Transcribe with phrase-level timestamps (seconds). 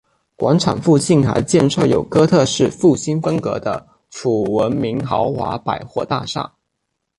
[0.35, 6.53] 广场附近还建设有哥特式复兴风格的楚闻明豪华百货大厦。